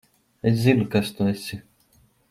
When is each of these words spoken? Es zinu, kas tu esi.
Es 0.51 0.57
zinu, 0.63 0.87
kas 0.95 1.13
tu 1.19 1.31
esi. 1.35 1.63